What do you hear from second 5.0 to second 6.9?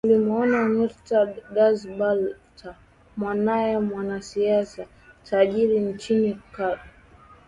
tajiri nchini Cuba